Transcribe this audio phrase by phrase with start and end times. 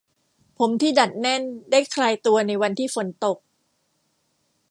[0.57, 1.41] ผมที่ดัดแน่น
[1.71, 3.37] ได้คลายตัวในวันที่ฝนตก